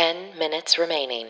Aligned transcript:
10 0.00 0.38
minutes 0.38 0.78
remaining. 0.78 1.26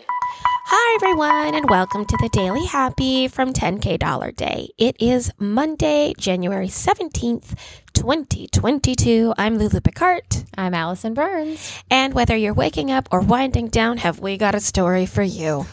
Hi, 0.67 0.95
everyone, 0.95 1.57
and 1.57 1.69
welcome 1.69 2.05
to 2.05 2.17
the 2.21 2.29
Daily 2.29 2.67
Happy 2.67 3.27
from 3.27 3.53
10K 3.53 3.99
Dollar 3.99 4.31
Day. 4.31 4.69
It 4.79 4.95
is 5.01 5.33
Monday, 5.41 6.15
January 6.17 6.69
17th, 6.69 7.59
2022. 7.95 9.35
I'm 9.37 9.59
Lulu 9.59 9.81
Picard. 9.81 10.23
I'm 10.57 10.73
Allison 10.73 11.15
Burns. 11.15 11.83
And 11.91 12.15
whether 12.15 12.37
you're 12.37 12.55
waking 12.55 12.93
up 12.93 13.09
or 13.11 13.21
winding 13.21 13.71
down, 13.71 13.97
have 13.97 14.21
we 14.21 14.37
got 14.37 14.55
a 14.55 14.61
story 14.61 15.05
for 15.05 15.25
you? 15.25 15.67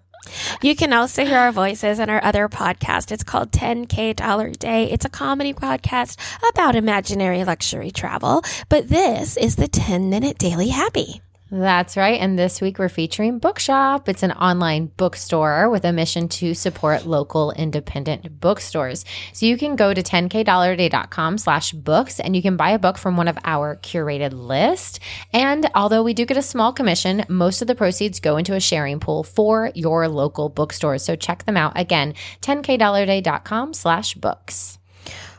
you 0.62 0.74
can 0.74 0.94
also 0.94 1.26
hear 1.26 1.40
our 1.40 1.52
voices 1.52 1.98
in 1.98 2.08
our 2.08 2.24
other 2.24 2.48
podcast. 2.48 3.12
It's 3.12 3.22
called 3.22 3.52
10K 3.52 4.16
Dollar 4.16 4.48
Day. 4.48 4.90
It's 4.90 5.04
a 5.04 5.10
comedy 5.10 5.52
podcast 5.52 6.16
about 6.48 6.74
imaginary 6.74 7.44
luxury 7.44 7.90
travel, 7.90 8.42
but 8.70 8.88
this 8.88 9.36
is 9.36 9.56
the 9.56 9.68
10 9.68 10.08
minute 10.08 10.38
Daily 10.38 10.68
Happy. 10.68 11.20
That's 11.52 11.96
right. 11.96 12.20
And 12.20 12.38
this 12.38 12.60
week 12.60 12.78
we're 12.78 12.88
featuring 12.88 13.40
Bookshop. 13.40 14.08
It's 14.08 14.22
an 14.22 14.30
online 14.32 14.86
bookstore 14.86 15.68
with 15.68 15.84
a 15.84 15.92
mission 15.92 16.28
to 16.28 16.54
support 16.54 17.06
local 17.06 17.50
independent 17.50 18.38
bookstores. 18.38 19.04
So 19.32 19.46
you 19.46 19.56
can 19.58 19.74
go 19.74 19.92
to 19.92 20.00
10kdollarday.com 20.00 21.38
slash 21.38 21.72
books 21.72 22.20
and 22.20 22.36
you 22.36 22.42
can 22.42 22.56
buy 22.56 22.70
a 22.70 22.78
book 22.78 22.96
from 22.96 23.16
one 23.16 23.26
of 23.26 23.36
our 23.44 23.76
curated 23.76 24.32
list. 24.32 25.00
And 25.32 25.68
although 25.74 26.04
we 26.04 26.14
do 26.14 26.24
get 26.24 26.36
a 26.36 26.42
small 26.42 26.72
commission, 26.72 27.24
most 27.28 27.62
of 27.62 27.66
the 27.66 27.74
proceeds 27.74 28.20
go 28.20 28.36
into 28.36 28.54
a 28.54 28.60
sharing 28.60 29.00
pool 29.00 29.24
for 29.24 29.72
your 29.74 30.06
local 30.06 30.50
bookstores. 30.50 31.02
So 31.04 31.16
check 31.16 31.46
them 31.46 31.56
out. 31.56 31.72
Again, 31.74 32.14
10kdollarday.com 32.42 33.74
slash 33.74 34.14
books. 34.14 34.78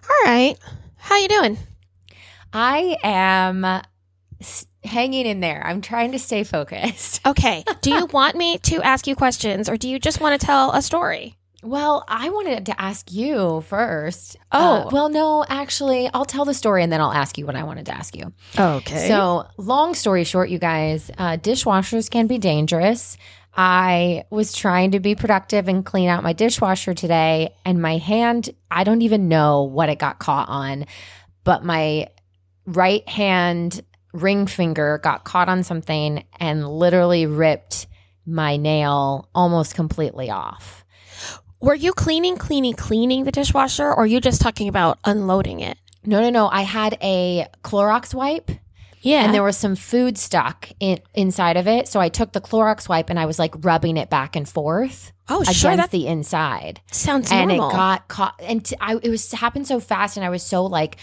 All 0.04 0.26
right. 0.26 0.58
How 0.98 1.18
you 1.18 1.30
doing? 1.30 1.58
I 2.52 2.98
am 3.02 3.82
hanging 4.84 5.26
in 5.26 5.40
there. 5.40 5.62
I'm 5.66 5.82
trying 5.82 6.12
to 6.14 6.20
stay 6.20 6.44
focused. 6.44 7.22
Okay. 7.32 7.64
Do 7.82 7.92
you 7.92 8.08
want 8.08 8.36
me 8.36 8.58
to 8.60 8.82
ask 8.82 9.08
you 9.08 9.16
questions 9.16 9.70
or 9.70 9.78
do 9.78 9.88
you 9.88 10.00
just 10.00 10.20
want 10.20 10.40
to 10.40 10.46
tell 10.46 10.72
a 10.72 10.82
story? 10.82 11.38
Well, 11.64 12.04
I 12.08 12.30
wanted 12.30 12.66
to 12.66 12.82
ask 12.82 13.12
you 13.12 13.62
first. 13.62 14.38
Oh. 14.52 14.60
Uh, 14.60 14.90
well, 14.92 15.10
no, 15.10 15.46
actually, 15.48 16.10
I'll 16.14 16.26
tell 16.26 16.44
the 16.46 16.54
story 16.54 16.82
and 16.84 16.92
then 16.92 17.00
I'll 17.00 17.12
ask 17.14 17.38
you 17.38 17.46
what 17.46 17.56
I 17.56 17.64
wanted 17.64 17.86
to 17.86 17.96
ask 17.96 18.16
you. 18.16 18.34
Okay. 18.58 19.08
So, 19.08 19.46
long 19.58 19.94
story 19.94 20.24
short, 20.24 20.50
you 20.50 20.58
guys, 20.58 21.12
uh, 21.18 21.38
dishwashers 21.38 22.10
can 22.10 22.26
be 22.28 22.40
dangerous. 22.40 23.18
I 23.56 24.24
was 24.30 24.54
trying 24.54 24.92
to 24.92 25.00
be 25.00 25.14
productive 25.14 25.68
and 25.68 25.86
clean 25.86 26.10
out 26.10 26.24
my 26.24 26.34
dishwasher 26.34 26.94
today, 26.94 27.54
and 27.66 27.82
my 27.82 27.98
hand, 27.98 28.50
I 28.72 28.84
don't 28.84 29.02
even 29.02 29.28
know 29.28 29.64
what 29.64 29.90
it 29.90 30.00
got 30.00 30.20
caught 30.20 30.50
on, 30.50 30.86
but 31.44 31.64
my 31.64 32.08
right 32.66 33.08
hand 33.08 33.84
ring 34.14 34.48
finger 34.48 35.00
got 35.04 35.24
caught 35.24 35.50
on 35.50 35.64
something 35.64 36.24
and 36.40 36.68
literally 36.68 37.26
ripped 37.26 37.88
my 38.26 38.58
nail 38.58 39.30
almost 39.34 39.76
completely 39.76 40.30
off. 40.30 40.86
Were 41.60 41.76
you 41.76 41.94
cleaning, 41.94 42.38
cleaning, 42.38 42.74
cleaning 42.74 43.24
the 43.24 43.32
dishwasher 43.32 43.86
or 43.86 44.00
are 44.00 44.08
you 44.08 44.20
just 44.20 44.42
talking 44.42 44.68
about 44.68 44.98
unloading 45.06 45.60
it? 45.60 45.78
No, 46.04 46.20
no, 46.22 46.30
no. 46.30 46.48
I 46.48 46.62
had 46.62 46.98
a 47.02 47.48
Clorox 47.64 48.14
wipe. 48.14 48.50
Yeah. 49.02 49.24
And 49.24 49.34
there 49.34 49.44
was 49.44 49.58
some 49.58 49.76
food 49.76 50.18
stuck 50.18 50.70
in, 50.80 51.00
inside 51.14 51.58
of 51.58 51.68
it. 51.68 51.88
So 51.88 52.00
I 52.00 52.10
took 52.10 52.34
the 52.34 52.42
Clorox 52.42 52.88
wipe 52.88 53.10
and 53.10 53.20
I 53.20 53.26
was 53.26 53.40
like 53.40 53.54
rubbing 53.66 53.98
it 53.98 54.10
back 54.10 54.36
and 54.36 54.48
forth 54.48 55.12
oh, 55.28 55.42
against 55.42 55.60
sure. 55.60 55.76
That 55.76 55.92
the 55.92 56.08
inside. 56.08 56.82
sounds 56.92 57.32
and 57.32 57.50
normal. 57.50 57.70
it 57.70 57.74
got 57.74 58.08
caught. 58.08 58.40
And 58.44 58.64
t- 58.64 58.76
I, 58.80 58.98
it 59.02 59.10
was 59.10 59.32
happened 59.32 59.68
so 59.68 59.80
fast. 59.80 60.18
And 60.18 60.26
I 60.26 60.30
was 60.30 60.44
so 60.44 60.66
like, 60.66 60.98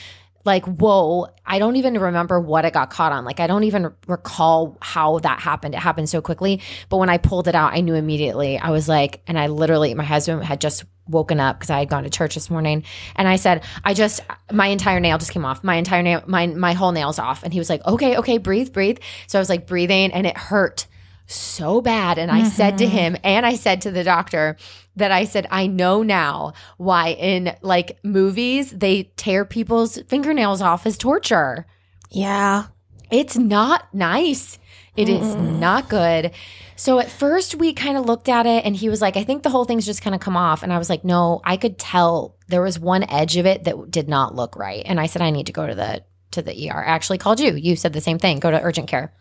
like, 0.49 0.65
whoa, 0.65 1.29
I 1.45 1.59
don't 1.59 1.77
even 1.77 1.99
remember 1.99 2.41
what 2.41 2.65
it 2.65 2.73
got 2.73 2.89
caught 2.89 3.13
on. 3.13 3.27
Like, 3.27 3.39
I 3.39 3.47
don't 3.47 3.65
even 3.65 3.93
recall 4.07 4.79
how 4.81 5.19
that 5.19 5.39
happened. 5.41 5.75
It 5.75 5.79
happened 5.79 6.09
so 6.09 6.23
quickly. 6.23 6.63
But 6.89 6.97
when 6.97 7.11
I 7.11 7.19
pulled 7.19 7.49
it 7.49 7.55
out, 7.55 7.75
I 7.75 7.83
knew 7.83 7.95
immediately. 7.95 8.59
I 8.59 8.71
was 8.71 8.89
like, 8.89 9.21
and 9.27 9.39
I 9.39 9.49
literally, 9.49 9.93
my 9.95 10.05
husband 10.05 10.43
had 10.43 10.61
just 10.61 10.85
woken 11.07 11.39
up 11.39 11.59
because 11.59 11.69
I 11.69 11.81
had 11.81 11.91
gone 11.91 12.05
to 12.05 12.11
church 12.11 12.35
this 12.35 12.49
morning. 12.49 12.85
And 13.15 13.29
I 13.29 13.37
said, 13.37 13.63
I 13.85 13.93
just, 13.93 14.21
my 14.51 14.69
entire 14.69 15.01
nail 15.01 15.19
just 15.19 15.33
came 15.33 15.45
off. 15.45 15.63
My 15.63 15.77
entire 15.77 16.03
nail, 16.03 16.23
my, 16.27 16.47
my 16.47 16.73
whole 16.73 16.93
nail's 16.93 17.19
off. 17.19 17.43
And 17.43 17.53
he 17.53 17.59
was 17.59 17.69
like, 17.69 17.85
okay, 17.87 18.17
okay, 18.17 18.39
breathe, 18.39 18.73
breathe. 18.73 18.99
So 19.27 19.39
I 19.39 19.41
was 19.41 19.51
like 19.51 19.67
breathing 19.67 20.13
and 20.13 20.27
it 20.27 20.37
hurt 20.37 20.87
so 21.27 21.83
bad. 21.83 22.17
And 22.17 22.31
I 22.31 22.45
said 22.49 22.79
to 22.79 22.85
mm-hmm. 22.85 22.97
him, 22.97 23.17
and 23.23 23.45
I 23.45 23.57
said 23.57 23.83
to 23.83 23.91
the 23.91 24.03
doctor 24.03 24.57
that 24.99 25.11
I 25.13 25.25
said, 25.25 25.47
I 25.51 25.67
know 25.67 26.03
now 26.03 26.53
why 26.77 27.09
in 27.11 27.57
like 27.63 27.99
movies 28.05 28.71
they 28.71 29.05
tear 29.17 29.45
people's 29.45 29.99
fingernails 30.09 30.61
off 30.63 30.87
as 30.87 30.99
torture. 30.99 31.67
yeah. 32.11 32.65
It's 33.11 33.39
not 33.39 33.95
nice. 33.95 34.59
It 34.95 35.09
is 35.09 35.35
not 35.35 35.89
good. 35.89 36.33
So 36.77 36.99
at 36.99 37.11
first 37.11 37.55
we 37.55 37.73
kind 37.73 37.97
of 37.97 38.05
looked 38.05 38.29
at 38.29 38.45
it 38.45 38.67
and 38.67 38.77
he 38.77 38.91
was 38.91 39.01
like, 39.01 39.17
I 39.17 39.25
think 39.25 39.43
the 39.43 39.49
whole 39.49 39.65
thing's 39.65 39.87
just 39.87 40.03
kind 40.03 40.15
of 40.15 40.21
come 40.21 40.37
off. 40.37 40.63
And 40.63 40.71
I 40.75 40.77
was 40.77 40.91
like, 40.91 41.05
no, 41.07 41.41
I 41.43 41.57
could 41.57 41.79
tell 41.79 42.37
there 42.49 42.61
was 42.61 42.79
one 42.79 43.05
edge 43.09 43.39
of 43.39 43.47
it 43.47 43.65
that 43.65 43.91
did 43.91 44.11
not 44.11 44.35
look 44.35 44.57
right. 44.57 44.83
And 44.85 45.01
I 45.01 45.07
said, 45.07 45.23
I 45.23 45.31
need 45.31 45.47
to 45.47 45.53
go 45.55 45.67
to 45.67 45.75
the 45.75 46.05
to 46.33 46.43
the 46.43 46.71
ER. 46.71 46.85
I 46.85 46.91
actually 46.91 47.17
called 47.17 47.41
you. 47.41 47.55
You 47.55 47.77
said 47.77 47.95
the 47.95 48.03
same 48.03 48.19
thing. 48.19 48.41
Go 48.41 48.51
to 48.51 48.61
urgent 48.63 48.89
care. 48.89 49.15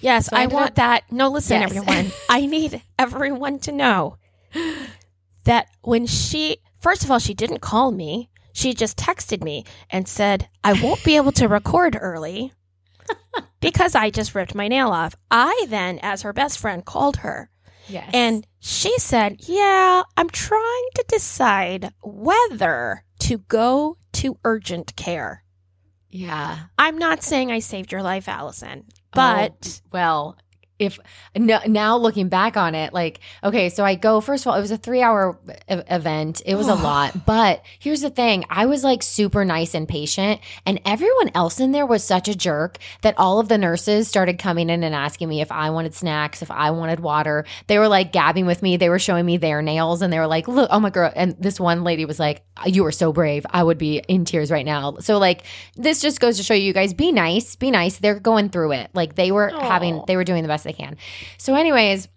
Yes, 0.00 0.32
I 0.32 0.44
I 0.44 0.46
want 0.46 0.66
up- 0.68 0.74
that. 0.76 1.02
No, 1.10 1.28
listen, 1.30 1.60
Yes. 1.60 1.70
everyone. 1.74 2.12
I 2.28 2.46
need 2.46 2.80
everyone 3.00 3.58
to 3.60 3.72
know 3.72 4.18
that 5.44 5.68
when 5.82 6.06
she, 6.06 6.58
first 6.80 7.04
of 7.04 7.10
all, 7.10 7.18
she 7.18 7.34
didn't 7.34 7.60
call 7.60 7.90
me. 7.90 8.30
She 8.52 8.72
just 8.74 8.96
texted 8.96 9.42
me 9.42 9.64
and 9.90 10.06
said, 10.06 10.48
I 10.62 10.80
won't 10.80 11.02
be 11.04 11.16
able 11.16 11.32
to 11.32 11.48
record 11.48 11.98
early 12.00 12.52
because 13.60 13.94
I 13.94 14.10
just 14.10 14.34
ripped 14.34 14.54
my 14.54 14.68
nail 14.68 14.88
off. 14.90 15.16
I 15.30 15.66
then, 15.68 15.98
as 16.02 16.22
her 16.22 16.32
best 16.32 16.58
friend, 16.58 16.84
called 16.84 17.18
her 17.18 17.50
Yes. 17.88 18.10
and 18.14 18.46
she 18.60 18.96
said, 18.98 19.36
Yeah, 19.40 20.04
I'm 20.16 20.30
trying 20.30 20.88
to 20.94 21.04
decide 21.08 21.92
whether 22.02 23.04
to 23.20 23.38
go 23.38 23.98
to 24.14 24.38
urgent 24.44 24.94
care. 24.96 25.44
yeah. 26.08 26.60
I'm 26.78 26.96
not 26.96 27.22
saying 27.22 27.50
I 27.50 27.58
saved 27.58 27.90
your 27.92 28.02
life, 28.02 28.28
Allison, 28.28 28.84
oh, 28.88 28.92
but 29.12 29.80
Oh, 29.84 29.88
well, 29.92 30.38
if 30.78 30.98
no, 31.36 31.60
now 31.66 31.96
looking 31.96 32.28
back 32.28 32.56
on 32.56 32.74
it, 32.74 32.92
like, 32.92 33.20
okay, 33.42 33.68
so 33.68 33.84
I 33.84 33.94
go, 33.94 34.20
first 34.20 34.44
of 34.44 34.50
all, 34.50 34.58
it 34.58 34.60
was 34.60 34.70
a 34.70 34.76
three 34.76 35.02
hour 35.02 35.38
event. 35.68 36.42
It 36.44 36.56
was 36.56 36.68
a 36.68 36.74
lot. 36.74 37.24
But 37.26 37.62
here's 37.78 38.00
the 38.00 38.10
thing 38.10 38.44
I 38.50 38.66
was 38.66 38.82
like 38.82 39.02
super 39.02 39.44
nice 39.44 39.74
and 39.74 39.88
patient. 39.88 40.40
And 40.66 40.80
everyone 40.84 41.30
else 41.34 41.60
in 41.60 41.72
there 41.72 41.86
was 41.86 42.02
such 42.02 42.28
a 42.28 42.34
jerk 42.34 42.78
that 43.02 43.14
all 43.18 43.38
of 43.38 43.48
the 43.48 43.58
nurses 43.58 44.08
started 44.08 44.38
coming 44.38 44.68
in 44.68 44.82
and 44.82 44.94
asking 44.94 45.28
me 45.28 45.40
if 45.40 45.52
I 45.52 45.70
wanted 45.70 45.94
snacks, 45.94 46.42
if 46.42 46.50
I 46.50 46.72
wanted 46.72 47.00
water. 47.00 47.44
They 47.66 47.78
were 47.78 47.88
like 47.88 48.12
gabbing 48.12 48.46
with 48.46 48.62
me. 48.62 48.76
They 48.76 48.88
were 48.88 48.98
showing 48.98 49.26
me 49.26 49.36
their 49.36 49.62
nails 49.62 50.02
and 50.02 50.12
they 50.12 50.18
were 50.18 50.26
like, 50.26 50.48
look, 50.48 50.68
oh 50.72 50.80
my 50.80 50.90
girl. 50.90 51.12
And 51.14 51.36
this 51.38 51.60
one 51.60 51.84
lady 51.84 52.04
was 52.04 52.18
like, 52.18 52.44
you 52.66 52.82
were 52.82 52.92
so 52.92 53.12
brave. 53.12 53.46
I 53.50 53.62
would 53.62 53.78
be 53.78 53.98
in 53.98 54.24
tears 54.24 54.50
right 54.50 54.64
now. 54.64 54.96
So, 55.00 55.18
like, 55.18 55.44
this 55.76 56.00
just 56.00 56.20
goes 56.20 56.36
to 56.36 56.42
show 56.42 56.54
you 56.54 56.72
guys 56.72 56.94
be 56.94 57.12
nice, 57.12 57.56
be 57.56 57.70
nice. 57.70 57.98
They're 57.98 58.20
going 58.20 58.48
through 58.48 58.72
it. 58.72 58.90
Like, 58.94 59.14
they 59.14 59.32
were 59.32 59.48
having, 59.48 60.02
they 60.06 60.16
were 60.16 60.24
doing 60.24 60.42
the 60.42 60.48
best 60.48 60.63
they 60.64 60.72
can. 60.72 60.96
So, 61.38 61.54
anyways, 61.54 62.08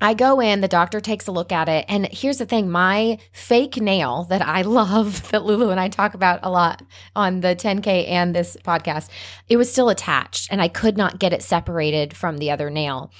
I 0.00 0.14
go 0.14 0.40
in, 0.40 0.60
the 0.60 0.68
doctor 0.68 1.00
takes 1.00 1.26
a 1.26 1.32
look 1.32 1.50
at 1.50 1.68
it. 1.68 1.84
And 1.88 2.06
here's 2.12 2.38
the 2.38 2.46
thing 2.46 2.70
my 2.70 3.18
fake 3.32 3.76
nail 3.78 4.24
that 4.24 4.42
I 4.42 4.62
love, 4.80 5.28
that 5.30 5.44
Lulu 5.44 5.70
and 5.70 5.80
I 5.80 5.88
talk 5.88 6.14
about 6.14 6.40
a 6.42 6.50
lot 6.50 6.82
on 7.16 7.40
the 7.40 7.56
10K 7.56 8.08
and 8.08 8.34
this 8.34 8.56
podcast, 8.64 9.08
it 9.48 9.56
was 9.56 9.70
still 9.70 9.88
attached 9.88 10.48
and 10.50 10.62
I 10.62 10.68
could 10.68 10.96
not 10.96 11.18
get 11.18 11.32
it 11.32 11.42
separated 11.42 12.16
from 12.16 12.38
the 12.38 12.50
other 12.50 12.70
nail. 12.70 13.10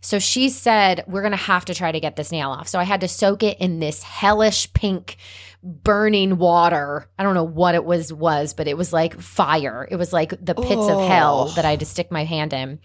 So 0.00 0.18
she 0.18 0.48
said, 0.50 1.04
We're 1.06 1.22
going 1.22 1.32
to 1.32 1.36
have 1.36 1.64
to 1.66 1.74
try 1.74 1.90
to 1.92 2.00
get 2.00 2.16
this 2.16 2.30
nail 2.32 2.50
off. 2.50 2.68
So 2.68 2.78
I 2.78 2.84
had 2.84 3.00
to 3.00 3.08
soak 3.08 3.42
it 3.42 3.58
in 3.58 3.80
this 3.80 4.02
hellish 4.02 4.72
pink 4.72 5.16
burning 5.62 6.38
water. 6.38 7.08
I 7.18 7.22
don't 7.22 7.34
know 7.34 7.42
what 7.44 7.74
it 7.74 7.84
was 7.84 8.12
was, 8.12 8.54
but 8.54 8.68
it 8.68 8.76
was 8.76 8.92
like 8.92 9.20
fire. 9.20 9.86
It 9.90 9.96
was 9.96 10.12
like 10.12 10.30
the 10.30 10.54
pits 10.54 10.88
of 10.88 11.08
hell 11.08 11.48
Oh. 11.50 11.54
that 11.56 11.64
I 11.64 11.70
had 11.70 11.80
to 11.80 11.86
stick 11.86 12.10
my 12.12 12.24
hand 12.24 12.52
in. 12.52 12.78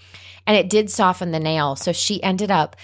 And 0.48 0.58
it 0.58 0.70
did 0.70 0.90
soften 0.90 1.32
the 1.32 1.40
nail. 1.40 1.76
So 1.76 1.92
she 1.92 2.22
ended 2.24 2.50
up 2.52 2.76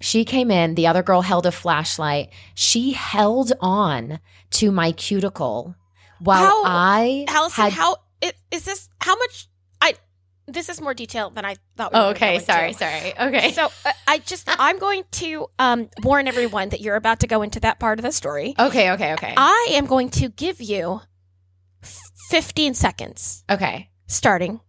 she 0.00 0.24
came 0.24 0.50
in, 0.50 0.74
the 0.74 0.88
other 0.88 1.02
girl 1.04 1.20
held 1.22 1.46
a 1.46 1.52
flashlight. 1.52 2.30
She 2.54 2.90
held 2.92 3.52
on 3.60 4.18
to 4.52 4.72
my 4.72 4.90
cuticle 4.90 5.76
while 6.18 6.44
How- 6.44 6.62
I 6.64 7.24
Allison, 7.28 7.64
had 7.64 7.72
how 7.72 7.96
is 8.50 8.64
this? 8.64 8.88
How 9.00 9.16
much? 9.16 9.48
This 10.46 10.68
is 10.68 10.80
more 10.80 10.94
detailed 10.94 11.34
than 11.34 11.44
I 11.44 11.56
thought. 11.76 11.92
We 11.92 11.98
Oh, 11.98 12.08
okay, 12.10 12.38
sorry, 12.40 12.72
to. 12.72 12.78
sorry. 12.78 13.18
Okay. 13.18 13.52
So 13.52 13.66
uh, 13.84 13.92
I 14.06 14.18
just 14.18 14.44
I'm 14.58 14.78
going 14.78 15.04
to 15.12 15.46
um, 15.58 15.88
warn 16.02 16.28
everyone 16.28 16.70
that 16.70 16.80
you're 16.80 16.96
about 16.96 17.20
to 17.20 17.26
go 17.26 17.42
into 17.42 17.60
that 17.60 17.78
part 17.78 17.98
of 17.98 18.02
the 18.02 18.12
story. 18.12 18.54
okay, 18.58 18.90
okay, 18.92 19.12
okay. 19.14 19.34
I 19.36 19.68
am 19.72 19.86
going 19.86 20.10
to 20.10 20.28
give 20.28 20.60
you 20.60 21.00
15 22.30 22.74
seconds 22.74 23.44
okay. 23.50 23.90
starting 24.06 24.60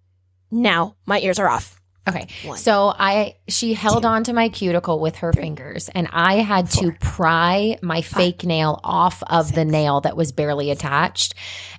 now. 0.51 0.95
My 1.05 1.19
ears 1.19 1.39
are 1.39 1.49
off. 1.49 1.79
Okay. 2.07 2.27
One. 2.43 2.57
So 2.57 2.93
I 2.97 3.35
she 3.47 3.73
held 3.73 4.03
Two. 4.03 4.09
on 4.09 4.23
to 4.25 4.33
my 4.33 4.49
cuticle 4.49 4.99
with 4.99 5.15
her 5.17 5.31
fingers 5.31 5.87
and 5.89 6.09
I 6.11 6.35
had 6.35 6.69
to 6.71 6.91
pry 6.99 7.77
my 7.81 8.01
fake 8.01 8.43
nail 8.43 8.81
off 8.83 9.23
of 9.27 9.53
the 9.55 9.63
nail 9.63 10.01
that 10.01 10.17
was 10.17 10.33
barely 10.33 10.69
attached. 10.69 11.33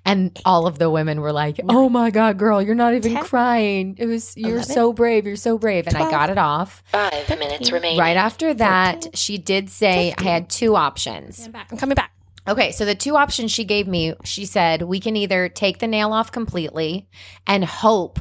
And 0.07 0.39
all 0.47 0.67
of 0.67 0.79
the 0.79 0.89
women 0.89 1.21
were 1.21 1.33
like, 1.33 1.61
"Oh 1.69 1.89
my 1.91 2.11
god, 2.11 2.39
girl, 2.39 2.63
you're 2.63 2.75
not 2.75 2.95
even 2.95 3.13
Ten. 3.15 3.25
crying. 3.25 3.97
It 3.99 4.07
was 4.07 4.35
you're 4.37 4.57
Eleven. 4.57 4.75
so 4.75 4.93
brave. 4.95 5.27
You're 5.27 5.37
so 5.37 5.59
brave." 5.59 5.87
And 5.87 5.97
I 5.97 6.11
got 6.11 6.31
it 6.31 6.39
off. 6.39 6.83
Five 6.87 7.29
minutes 7.29 7.71
remaining. 7.71 7.99
Right 7.99 8.17
after 8.17 8.55
that, 8.55 8.95
Fourteen. 8.95 9.13
she 9.15 9.39
did 9.39 9.69
say 9.71 10.15
I 10.17 10.23
had 10.23 10.49
two 10.49 10.75
options. 10.77 11.45
I'm 11.45 11.53
back. 11.53 11.69
I'm 11.71 11.77
coming 11.79 11.95
back. 11.97 12.13
Okay, 12.47 12.73
so 12.73 12.85
the 12.85 12.95
two 12.95 13.17
options 13.17 13.51
she 13.51 13.65
gave 13.65 13.89
me, 13.89 14.13
she 14.23 14.45
said 14.45 14.83
we 14.83 15.01
can 15.01 15.17
either 15.17 15.49
take 15.49 15.79
the 15.79 15.87
nail 15.87 16.13
off 16.13 16.31
completely 16.31 17.09
and 17.47 17.65
hope 17.65 18.21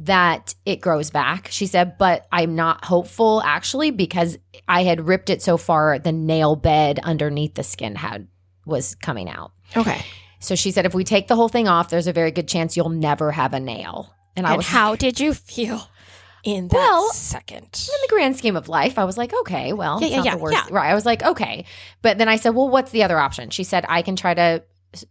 that 0.00 0.54
it 0.64 0.80
grows 0.80 1.10
back. 1.10 1.48
She 1.50 1.66
said, 1.66 1.98
but 1.98 2.26
I'm 2.32 2.54
not 2.54 2.84
hopeful 2.84 3.42
actually 3.44 3.90
because 3.90 4.38
I 4.66 4.82
had 4.84 5.06
ripped 5.06 5.28
it 5.30 5.42
so 5.42 5.56
far 5.58 5.98
the 5.98 6.12
nail 6.12 6.56
bed 6.56 6.98
underneath 7.02 7.54
the 7.54 7.62
skin 7.62 7.94
had 7.96 8.26
was 8.64 8.94
coming 8.96 9.28
out. 9.28 9.52
Okay. 9.76 10.00
So 10.38 10.54
she 10.54 10.70
said 10.70 10.86
if 10.86 10.94
we 10.94 11.04
take 11.04 11.28
the 11.28 11.36
whole 11.36 11.50
thing 11.50 11.68
off, 11.68 11.90
there's 11.90 12.06
a 12.06 12.12
very 12.14 12.30
good 12.30 12.48
chance 12.48 12.76
you'll 12.76 12.88
never 12.88 13.30
have 13.30 13.52
a 13.52 13.60
nail. 13.60 14.14
And 14.36 14.46
I 14.46 14.50
And 14.50 14.56
was 14.58 14.66
how 14.66 14.96
did 14.96 15.20
you 15.20 15.34
feel 15.34 15.82
in 16.44 16.68
that 16.68 16.74
Well, 16.76 17.10
second? 17.12 17.64
in 17.64 18.00
the 18.00 18.08
grand 18.08 18.38
scheme 18.38 18.56
of 18.56 18.70
life, 18.70 18.98
I 18.98 19.04
was 19.04 19.18
like, 19.18 19.34
okay, 19.40 19.74
well, 19.74 19.98
Yeah, 20.00 20.06
it's 20.06 20.10
yeah, 20.12 20.16
not 20.16 20.24
yeah, 20.24 20.34
the 20.36 20.42
worst. 20.42 20.56
yeah. 20.70 20.74
Right. 20.74 20.90
I 20.90 20.94
was 20.94 21.04
like, 21.04 21.22
okay. 21.22 21.66
But 22.00 22.16
then 22.16 22.28
I 22.30 22.36
said, 22.36 22.50
well, 22.54 22.70
what's 22.70 22.90
the 22.90 23.02
other 23.02 23.18
option? 23.18 23.50
She 23.50 23.64
said, 23.64 23.84
I 23.86 24.00
can 24.00 24.16
try 24.16 24.32
to 24.32 24.62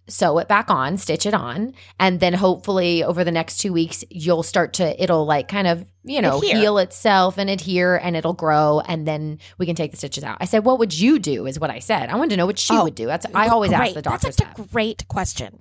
sew 0.08 0.38
it 0.40 0.48
back 0.48 0.70
on, 0.70 0.98
stitch 0.98 1.26
it 1.26 1.34
on, 1.34 1.74
and 2.00 2.20
then 2.20 2.34
hopefully 2.34 3.04
over 3.04 3.24
the 3.24 3.32
next 3.32 3.58
two 3.58 3.72
weeks, 3.72 4.04
you'll 4.10 4.44
start 4.44 4.74
to, 4.74 5.02
it'll 5.02 5.26
like 5.26 5.48
kind 5.48 5.68
of, 5.68 5.86
you 6.04 6.22
know, 6.22 6.38
Adhere. 6.38 6.58
heal 6.58 6.78
itself 6.80 7.38
and 7.38 7.50
adhere 7.50 7.96
and 7.96 8.16
it'll 8.16 8.34
grow. 8.34 8.82
And 8.82 9.08
then 9.08 9.40
we 9.58 9.66
can 9.66 9.76
take 9.76 9.92
the 9.92 9.98
stitches 9.98 10.24
out. 10.24 10.38
I 10.42 10.46
said, 10.46 10.66
what 10.66 10.80
would 10.80 10.98
you 10.98 11.20
do? 11.20 11.46
Is 11.46 11.60
what 11.60 11.70
I 11.70 11.80
said. 11.80 12.10
I 12.10 12.16
wanted 12.16 12.32
to 12.32 12.38
know 12.38 12.46
what 12.46 12.60
she 12.60 12.74
Oh, 12.76 12.84
would 12.84 12.96
do. 12.96 13.06
That's, 13.06 13.26
I 13.34 13.48
always 13.48 13.72
ask 13.72 13.94
the 13.94 14.02
doctors 14.02 14.36
That's 14.36 14.58
such 14.58 14.66
a 14.66 14.70
great 14.72 15.08
question. 15.08 15.60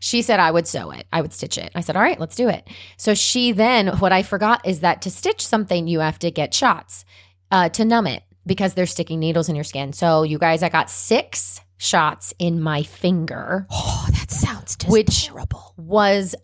She 0.00 0.22
said 0.22 0.40
I 0.40 0.50
would 0.50 0.66
sew 0.66 0.90
it. 0.90 1.06
I 1.12 1.20
would 1.20 1.32
stitch 1.32 1.58
it. 1.58 1.70
I 1.74 1.80
said, 1.80 1.94
all 1.94 2.02
right, 2.02 2.18
let's 2.18 2.34
do 2.34 2.48
it. 2.48 2.66
So 2.96 3.14
she 3.14 3.52
then, 3.52 3.88
what 3.98 4.12
I 4.12 4.22
forgot 4.22 4.66
is 4.66 4.80
that 4.80 5.02
to 5.02 5.10
stitch 5.10 5.46
something, 5.46 5.86
you 5.86 6.00
have 6.00 6.18
to 6.20 6.30
get 6.30 6.52
shots 6.52 7.04
uh, 7.50 7.68
to 7.70 7.84
numb 7.84 8.06
it 8.08 8.22
because 8.44 8.74
they're 8.74 8.86
sticking 8.86 9.20
needles 9.20 9.48
in 9.48 9.54
your 9.54 9.62
skin. 9.64 9.92
So 9.92 10.24
you 10.24 10.38
guys, 10.38 10.62
I 10.64 10.70
got 10.70 10.90
six 10.90 11.60
shots 11.82 12.32
in 12.38 12.60
my 12.60 12.84
finger. 12.84 13.66
Oh, 13.70 14.06
that 14.12 14.30
sounds 14.30 14.76
terrible. 14.76 15.74
Was 15.76 16.36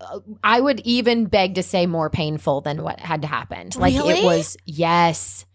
uh, 0.00 0.20
I 0.44 0.60
would 0.60 0.80
even 0.80 1.24
beg 1.26 1.54
to 1.54 1.62
say 1.62 1.86
more 1.86 2.10
painful 2.10 2.60
than 2.60 2.82
what 2.82 3.00
had 3.00 3.24
happened. 3.24 3.74
Like 3.76 3.94
Really? 3.94 4.18
it 4.20 4.24
was, 4.24 4.56
yes, 4.66 5.46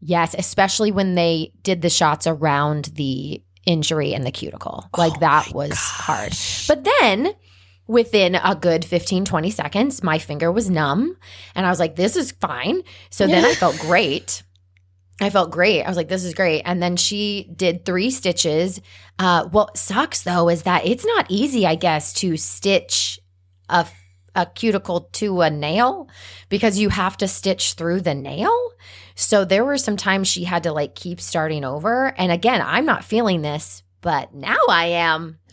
yes, 0.00 0.36
especially 0.38 0.92
when 0.92 1.16
they 1.16 1.52
did 1.62 1.82
the 1.82 1.90
shots 1.90 2.28
around 2.28 2.86
the 2.94 3.42
injury 3.66 4.14
and 4.14 4.24
the 4.24 4.30
cuticle. 4.30 4.88
Like 4.96 5.14
Oh 5.16 5.20
that 5.20 5.52
was 5.52 5.72
hard. 5.76 6.32
But 6.68 6.84
then 7.00 7.34
within 7.88 8.36
a 8.36 8.54
good 8.54 8.84
15, 8.84 9.24
20 9.24 9.50
seconds, 9.50 10.02
my 10.04 10.18
finger 10.18 10.52
was 10.52 10.70
numb 10.70 11.16
and 11.56 11.66
I 11.66 11.70
was 11.70 11.80
like, 11.80 11.96
this 11.96 12.14
is 12.14 12.30
fine. 12.30 12.82
So 13.10 13.26
then 13.26 13.44
I 13.44 13.54
felt 13.54 13.76
great. 13.80 14.44
I 15.20 15.30
felt 15.30 15.50
great. 15.50 15.82
I 15.82 15.88
was 15.88 15.96
like, 15.96 16.08
this 16.08 16.24
is 16.24 16.34
great. 16.34 16.62
And 16.64 16.82
then 16.82 16.96
she 16.96 17.50
did 17.54 17.84
three 17.84 18.10
stitches. 18.10 18.80
Uh, 19.18 19.46
what 19.48 19.76
sucks 19.76 20.22
though 20.22 20.48
is 20.48 20.62
that 20.62 20.86
it's 20.86 21.04
not 21.04 21.26
easy, 21.28 21.66
I 21.66 21.74
guess, 21.74 22.14
to 22.14 22.36
stitch 22.36 23.20
a, 23.68 23.86
a 24.34 24.46
cuticle 24.46 25.02
to 25.12 25.42
a 25.42 25.50
nail 25.50 26.08
because 26.48 26.78
you 26.78 26.88
have 26.88 27.16
to 27.18 27.28
stitch 27.28 27.74
through 27.74 28.00
the 28.00 28.14
nail. 28.14 28.56
So 29.14 29.44
there 29.44 29.64
were 29.64 29.76
some 29.76 29.98
times 29.98 30.28
she 30.28 30.44
had 30.44 30.62
to 30.62 30.72
like 30.72 30.94
keep 30.94 31.20
starting 31.20 31.64
over. 31.64 32.14
And 32.16 32.32
again, 32.32 32.62
I'm 32.64 32.86
not 32.86 33.04
feeling 33.04 33.42
this, 33.42 33.82
but 34.00 34.34
now 34.34 34.58
I 34.68 34.86
am. 34.86 35.38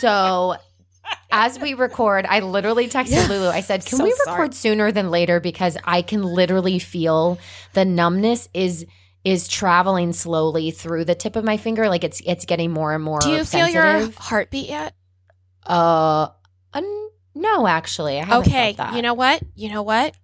So 0.00 0.56
as 1.38 1.58
we 1.58 1.74
record, 1.74 2.24
I 2.26 2.40
literally 2.40 2.88
texted 2.88 3.10
Yeah. 3.10 3.26
Lulu. 3.28 3.48
I 3.48 3.60
said, 3.60 3.84
"Can 3.84 3.98
So 3.98 4.04
we 4.04 4.12
sorry. 4.24 4.38
record 4.40 4.54
sooner 4.54 4.90
than 4.90 5.10
later 5.10 5.38
because 5.38 5.76
I 5.84 6.00
can 6.02 6.22
literally 6.22 6.78
feel 6.78 7.38
the 7.74 7.84
numbness 7.84 8.48
is 8.54 8.86
is 9.24 9.48
traveling 9.48 10.12
slowly 10.12 10.70
through 10.70 11.04
the 11.04 11.14
tip 11.14 11.34
of 11.36 11.44
my 11.44 11.56
finger 11.56 11.88
like 11.88 12.04
it's 12.04 12.22
it's 12.24 12.44
getting 12.44 12.70
more 12.70 12.94
and 12.94 13.02
more 13.02 13.18
Do 13.20 13.30
you 13.30 13.44
feel 13.44 13.68
your 13.68 14.10
heartbeat 14.12 14.68
yet? 14.68 14.94
uh, 15.66 16.28
uh 16.72 16.82
no 17.34 17.66
actually. 17.66 18.18
I 18.20 18.24
haven't 18.24 18.46
Okay. 18.48 18.72
felt 18.74 18.76
that. 18.90 18.96
You 18.96 19.02
know 19.02 19.14
what? 19.14 19.42
You 19.54 19.68
know 19.70 19.82
what? 19.82 20.14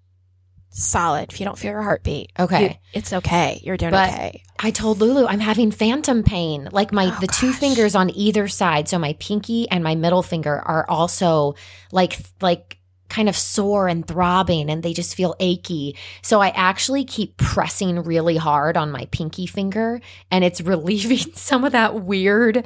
Solid. 0.74 1.30
If 1.32 1.38
you 1.38 1.44
don't 1.44 1.58
feel 1.58 1.72
your 1.72 1.82
heartbeat, 1.82 2.32
Okay. 2.38 2.62
you- 2.62 2.74
it's 2.94 3.12
okay. 3.12 3.60
You're 3.62 3.76
doing 3.76 3.90
But- 3.92 4.08
okay. 4.08 4.42
I 4.58 4.70
told 4.70 5.00
Lulu 5.00 5.26
I'm 5.26 5.40
having 5.40 5.70
phantom 5.70 6.22
pain. 6.22 6.68
Like 6.72 6.92
my 6.92 7.06
Oh, 7.06 7.18
the 7.20 7.26
two 7.26 7.52
fingers 7.52 7.94
on 7.94 8.10
either 8.16 8.48
side, 8.48 8.88
so 8.88 8.98
my 8.98 9.14
pinky 9.18 9.68
and 9.70 9.82
my 9.84 9.94
middle 9.94 10.22
finger 10.22 10.62
are 10.64 10.88
also 10.88 11.54
like 11.90 12.18
like 12.40 12.78
kind 13.08 13.28
of 13.28 13.36
sore 13.36 13.88
and 13.88 14.06
throbbing 14.06 14.70
and 14.70 14.82
they 14.82 14.94
just 14.94 15.14
feel 15.14 15.34
achy. 15.38 15.94
So 16.22 16.40
I 16.40 16.48
actually 16.50 17.04
keep 17.04 17.36
pressing 17.36 18.02
really 18.04 18.38
hard 18.38 18.78
on 18.78 18.90
my 18.90 19.06
pinky 19.10 19.46
finger 19.46 20.00
and 20.30 20.42
it's 20.44 20.60
relieving 20.74 21.34
some 21.34 21.64
of 21.64 21.72
that 21.72 22.00
weird 22.00 22.64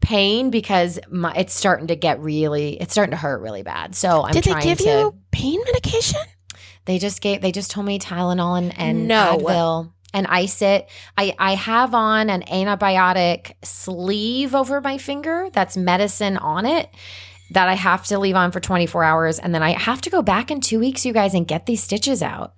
pain 0.00 0.50
because 0.50 0.98
my 1.10 1.32
it's 1.34 1.52
starting 1.54 1.88
to 1.88 1.96
get 1.96 2.20
really 2.20 2.80
it's 2.80 2.92
starting 2.92 3.10
to 3.10 3.16
hurt 3.16 3.40
really 3.42 3.62
bad. 3.62 3.94
So 3.94 4.22
I'm 4.22 4.32
Did 4.32 4.44
they 4.44 4.60
give 4.62 4.78
to 4.78 4.84
you 4.84 5.14
pain 5.32 5.60
medication? 5.66 6.20
They 6.84 6.98
just 6.98 7.20
gave 7.20 7.40
they 7.42 7.52
just 7.52 7.70
told 7.70 7.86
me 7.86 7.98
Tylenol 7.98 8.58
and, 8.58 8.78
and 8.78 9.08
No. 9.08 9.38
Advil 9.40 9.92
and 10.14 10.26
ice 10.26 10.60
it. 10.62 10.88
I, 11.16 11.34
I 11.38 11.54
have 11.54 11.94
on 11.94 12.28
an 12.28 12.42
antibiotic 12.42 13.52
sleeve 13.62 14.54
over 14.54 14.80
my 14.80 14.98
finger 14.98 15.48
that's 15.52 15.76
medicine 15.76 16.36
on 16.36 16.66
it 16.66 16.90
that 17.52 17.68
I 17.68 17.74
have 17.74 18.04
to 18.06 18.18
leave 18.18 18.34
on 18.36 18.50
for 18.52 18.60
24 18.60 19.04
hours. 19.04 19.38
And 19.38 19.54
then 19.54 19.62
I 19.62 19.70
have 19.72 20.00
to 20.02 20.10
go 20.10 20.20
back 20.22 20.50
in 20.50 20.60
two 20.60 20.78
weeks, 20.78 21.06
you 21.06 21.12
guys, 21.12 21.32
and 21.34 21.46
get 21.48 21.66
these 21.66 21.82
stitches 21.82 22.22
out. 22.22 22.54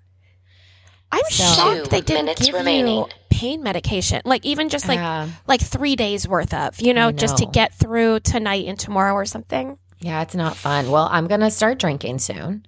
I'm 1.12 1.22
So- 1.30 1.44
shocked 1.44 1.90
they 1.90 2.00
didn't 2.00 2.24
minutes 2.26 2.44
give 2.46 2.54
remaining. 2.54 2.96
you 2.96 3.06
pain 3.30 3.62
medication. 3.62 4.22
Like 4.24 4.44
even 4.44 4.68
just 4.68 4.88
like 4.88 4.98
Uh, 5.00 5.26
like 5.46 5.60
three 5.60 5.94
days 5.96 6.26
worth 6.26 6.52
of, 6.54 6.80
you 6.80 6.92
know, 6.94 7.08
I 7.08 7.12
just 7.12 7.36
to 7.38 7.46
get 7.46 7.74
through 7.74 8.20
tonight 8.20 8.66
and 8.66 8.78
tomorrow 8.78 9.14
or 9.14 9.24
something. 9.24 9.78
yeah, 10.00 10.22
it's 10.22 10.34
not 10.34 10.56
fun. 10.56 10.90
Well, 10.90 11.08
I'm 11.10 11.26
going 11.28 11.40
to 11.40 11.50
start 11.50 11.78
drinking 11.78 12.18
soon. 12.18 12.66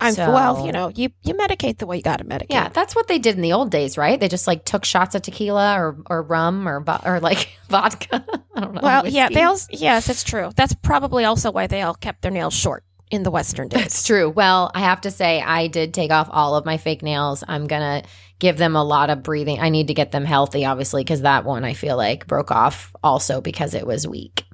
I'm 0.00 0.14
So- 0.14 0.32
well, 0.32 0.66
you 0.66 0.72
know, 0.72 0.88
you 0.94 1.10
you 1.22 1.34
medicate 1.34 1.78
the 1.78 1.86
way 1.86 1.96
you 1.96 2.02
got 2.02 2.18
to 2.18 2.24
medicate. 2.24 2.46
Yeah, 2.50 2.68
that's 2.68 2.96
what 2.96 3.08
they 3.08 3.18
did 3.18 3.36
in 3.36 3.42
the 3.42 3.52
old 3.52 3.70
days, 3.70 3.96
right? 3.96 4.18
They 4.18 4.28
just 4.28 4.46
like 4.46 4.64
took 4.64 4.84
shots 4.84 5.14
of 5.14 5.22
tequila 5.22 5.74
or, 5.78 5.96
or 6.10 6.22
rum 6.22 6.68
or, 6.68 6.84
or 7.04 7.20
like 7.20 7.48
vodka. 7.68 8.24
I 8.56 8.60
don't 8.60 8.74
know. 8.74 8.80
Well, 8.82 9.06
yeah, 9.08 9.28
they 9.28 9.42
also 9.42 9.68
yes, 9.70 10.08
it's 10.08 10.24
true. 10.24 10.50
That's 10.56 10.74
probably 10.74 11.24
also 11.24 11.50
why 11.52 11.66
they 11.66 11.82
all 11.82 11.94
kept 11.94 12.22
their 12.22 12.30
nails 12.32 12.54
short 12.54 12.84
in 13.10 13.22
the 13.22 13.30
Western 13.30 13.68
days. 13.68 13.80
That's 13.82 14.06
true. 14.06 14.28
Well, 14.30 14.70
I 14.74 14.80
have 14.80 15.02
to 15.02 15.10
say, 15.10 15.40
I 15.40 15.68
did 15.68 15.94
take 15.94 16.10
off 16.10 16.28
all 16.30 16.56
of 16.56 16.64
my 16.64 16.78
fake 16.78 17.02
nails. 17.02 17.44
I'm 17.46 17.66
going 17.66 18.02
to 18.02 18.08
give 18.38 18.56
them 18.58 18.74
a 18.74 18.82
lot 18.82 19.10
of 19.10 19.22
breathing. 19.22 19.60
I 19.60 19.68
need 19.68 19.88
to 19.88 19.94
get 19.94 20.10
them 20.10 20.24
healthy, 20.24 20.64
obviously, 20.64 21.04
because 21.04 21.20
that 21.20 21.44
one 21.44 21.64
I 21.64 21.74
feel 21.74 21.96
like 21.96 22.26
broke 22.26 22.50
off 22.50 22.92
also 23.04 23.40
because 23.40 23.74
it 23.74 23.86
was 23.86 24.08
weak. 24.08 24.44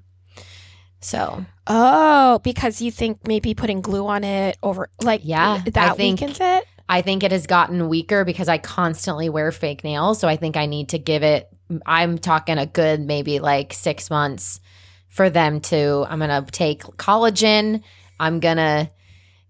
So, 1.00 1.44
Oh, 1.66 2.40
because 2.42 2.80
you 2.82 2.90
think 2.90 3.26
maybe 3.26 3.54
putting 3.54 3.80
glue 3.82 4.06
on 4.06 4.24
it 4.24 4.56
over 4.62 4.88
like 5.02 5.20
Yeah, 5.24 5.62
I 5.64 5.70
that 5.70 5.96
think- 5.96 6.20
weakens 6.20 6.38
it. 6.40 6.64
I 6.90 7.02
think 7.02 7.22
it 7.22 7.32
has 7.32 7.46
gotten 7.46 7.88
weaker 7.90 8.24
because 8.24 8.48
I 8.48 8.56
constantly 8.56 9.28
wear 9.28 9.52
fake 9.52 9.84
nails. 9.84 10.18
So, 10.20 10.26
I 10.28 10.36
think 10.36 10.56
I 10.56 10.64
need 10.66 10.88
to 10.90 10.98
give 10.98 11.22
it, 11.22 11.48
I'm 11.84 12.16
talking 12.18 12.56
a 12.56 12.64
good 12.66 13.00
maybe 13.00 13.40
like 13.40 13.74
six 13.74 14.08
months 14.08 14.60
for 15.08 15.28
them 15.28 15.60
to, 15.60 16.06
I'm 16.08 16.18
going 16.18 16.30
to 16.44 16.50
take 16.50 16.82
collagen. 16.82 17.82
I'm 18.18 18.40
going 18.40 18.56
to 18.56 18.90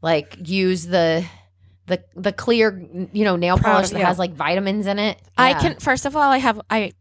like 0.02 0.36
use 0.48 0.84
the, 0.84 1.24
the, 1.86 2.02
the 2.16 2.32
clear, 2.32 2.76
you 3.12 3.24
know, 3.24 3.36
nail 3.36 3.56
polish 3.56 3.90
that 3.90 3.98
you. 4.00 4.04
has 4.04 4.18
like 4.18 4.32
vitamins 4.34 4.86
in 4.88 4.98
it. 4.98 5.20
I 5.36 5.54
can 5.54 5.78
first 5.78 6.06
of 6.06 6.16
all, 6.16 6.30
I 6.30 6.38
have 6.38 6.60
I. 6.68 6.92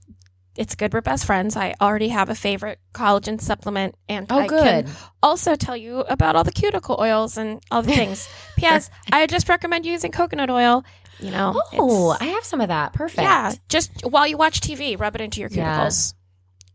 It's 0.57 0.75
good 0.75 0.93
we're 0.93 1.01
best 1.01 1.25
friends. 1.25 1.55
I 1.55 1.75
already 1.79 2.09
have 2.09 2.29
a 2.29 2.35
favorite 2.35 2.79
collagen 2.93 3.39
supplement, 3.39 3.95
and 4.09 4.25
Oh, 4.31 4.39
I 4.39 4.47
good. 4.47 4.85
can 4.85 4.93
also 5.21 5.55
tell 5.55 5.77
you 5.77 5.99
about 6.01 6.35
all 6.35 6.43
the 6.43 6.51
cuticle 6.51 6.97
oils 6.99 7.37
and 7.37 7.61
all 7.71 7.81
the 7.83 7.93
things. 7.93 8.27
P.S. 8.57 8.89
I 9.11 9.27
just 9.27 9.47
recommend 9.49 9.85
using 9.85 10.11
coconut 10.11 10.49
oil. 10.49 10.83
You 11.19 11.31
know, 11.31 11.59
Oh, 11.73 12.15
I 12.19 12.25
have 12.25 12.43
some 12.43 12.61
of 12.61 12.67
that. 12.67 12.93
Perfect. 12.93 13.21
yeah. 13.21 13.53
Just 13.69 13.91
while 14.03 14.27
you 14.27 14.37
watch 14.37 14.59
TV, 14.61 14.99
rub 14.99 15.15
it 15.15 15.21
into 15.21 15.39
your 15.39 15.49
cuticles. 15.49 16.13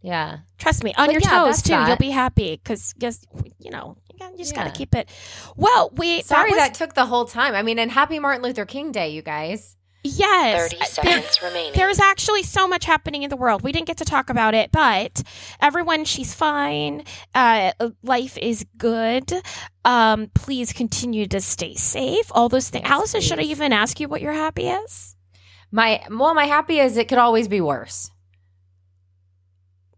Yeah. 0.00 0.38
Trust 0.58 0.82
me, 0.82 0.92
on 0.96 1.06
But 1.06 1.12
your 1.12 1.22
yeah, 1.22 1.44
toes 1.44 1.62
too. 1.62 1.74
You'll 1.74 1.96
be 1.96 2.10
happy 2.10 2.56
because 2.62 2.92
just 2.98 3.26
you 3.60 3.70
know 3.70 3.96
you, 4.20 4.38
just 4.38 4.54
got 4.54 4.64
to 4.64 4.70
keep 4.70 4.94
it. 4.96 5.08
Well, 5.56 5.90
we 5.96 6.22
Sorry 6.22 6.50
that, 6.50 6.58
that, 6.58 6.74
took 6.74 6.94
the 6.94 7.06
whole 7.06 7.24
time. 7.24 7.54
I 7.54 7.62
mean, 7.62 7.78
and 7.78 7.90
happy 7.90 8.18
Martin 8.18 8.42
Luther 8.42 8.64
King 8.66 8.90
Day, 8.92 9.10
you 9.10 9.22
guys. 9.22 9.76
Yes. 10.04 10.72
30 10.72 10.76
There- 10.78 10.86
seconds 10.86 11.42
remaining. 11.42 11.72
There's 11.74 12.00
actually 12.00 12.42
so 12.42 12.66
much 12.66 12.84
happening 12.86 13.22
in 13.22 13.30
the 13.30 13.36
world. 13.36 13.62
We 13.62 13.70
didn't 13.70 13.86
get 13.86 13.98
to 13.98 14.04
talk 14.04 14.30
about 14.30 14.54
it, 14.54 14.72
but 14.72 15.22
everyone, 15.60 16.04
she's 16.04 16.34
fine. 16.34 17.04
Uh, 17.34 17.72
life 18.02 18.36
is 18.38 18.66
good. 18.76 19.32
Um, 19.84 20.30
please 20.34 20.72
continue 20.72 21.26
to 21.28 21.40
stay 21.40 21.74
safe. 21.74 22.26
All 22.32 22.48
those 22.48 22.68
things. 22.68 22.82
Yes, 22.84 22.92
Allison, 22.92 23.20
should 23.20 23.38
I 23.38 23.42
even 23.42 23.72
ask 23.72 24.00
you 24.00 24.08
what 24.08 24.20
you're 24.22 24.32
happy 24.32 24.68
is? 24.68 25.14
My 25.70 26.02
well, 26.10 26.34
my 26.34 26.44
happy 26.46 26.78
is 26.80 26.96
it 26.96 27.08
could 27.08 27.18
always 27.18 27.46
be 27.48 27.60
worse. 27.60 28.10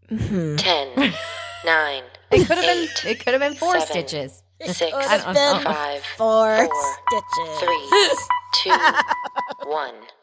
Mm-hmm. 0.09 0.55
10, 0.57 1.13
9, 1.65 2.03
It 2.31 2.47
could 2.47 2.57
have 2.57 2.65
been. 2.65 2.87
It 3.11 3.19
could 3.19 3.33
have 3.33 3.41
been 3.41 3.55
four 3.55 3.79
seven, 3.79 3.87
stitches. 3.87 4.43
6, 4.63 4.81
I 4.93 5.17
don't 5.17 5.33
know. 5.33 5.61
5, 5.63 6.03
four 6.17 6.67
four, 6.67 6.67
stitches. 7.09 8.29
3, 8.63 8.71
2, 9.65 9.69
1. 9.69 9.95